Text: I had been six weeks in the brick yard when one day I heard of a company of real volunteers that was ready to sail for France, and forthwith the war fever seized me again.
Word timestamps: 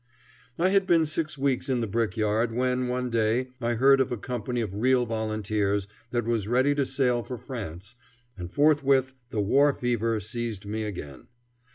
I 0.57 0.69
had 0.69 0.87
been 0.87 1.05
six 1.05 1.37
weeks 1.37 1.69
in 1.69 1.79
the 1.79 1.85
brick 1.85 2.17
yard 2.17 2.51
when 2.51 2.87
one 2.87 3.11
day 3.11 3.49
I 3.61 3.75
heard 3.75 4.01
of 4.01 4.11
a 4.11 4.17
company 4.17 4.59
of 4.59 4.73
real 4.77 5.05
volunteers 5.05 5.87
that 6.09 6.25
was 6.25 6.47
ready 6.47 6.73
to 6.73 6.87
sail 6.87 7.21
for 7.21 7.37
France, 7.37 7.93
and 8.35 8.51
forthwith 8.51 9.13
the 9.29 9.41
war 9.41 9.73
fever 9.75 10.19
seized 10.19 10.65
me 10.65 10.85
again. 10.85 11.27